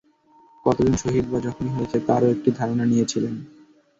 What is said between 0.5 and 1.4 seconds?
কতজন শহীদ বা